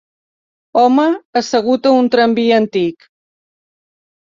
[0.83, 1.05] Home
[1.43, 3.09] assegut a un tramvia antic.